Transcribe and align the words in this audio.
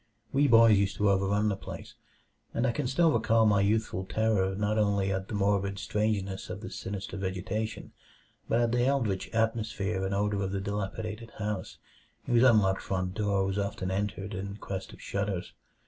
We 0.33 0.47
boys 0.47 0.79
used 0.79 0.95
to 0.97 1.11
overrun 1.11 1.47
the 1.49 1.55
place, 1.55 1.93
and 2.55 2.65
I 2.65 2.71
can 2.71 2.87
still 2.87 3.11
recall 3.11 3.45
my 3.45 3.61
youthful 3.61 4.03
terror 4.03 4.55
not 4.55 4.79
only 4.79 5.11
at 5.11 5.27
the 5.27 5.35
morbid 5.35 5.77
strangeness 5.77 6.49
of 6.49 6.61
this 6.61 6.75
sinister 6.75 7.17
vegetation, 7.17 7.91
but 8.49 8.61
at 8.61 8.71
the 8.71 8.83
eldritch 8.83 9.29
atmosphere 9.29 10.03
and 10.03 10.15
odor 10.15 10.41
of 10.41 10.53
the 10.53 10.59
dilapidated 10.59 11.29
house, 11.37 11.77
whose 12.25 12.41
unlocked 12.41 12.81
front 12.81 13.13
door 13.13 13.45
was 13.45 13.59
often 13.59 13.91
entered 13.91 14.33
in 14.33 14.57
quest 14.57 14.91
of 14.91 14.99
shudders. 14.99 15.53